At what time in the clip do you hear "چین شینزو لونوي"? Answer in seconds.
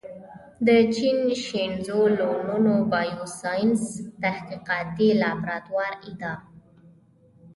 0.95-2.77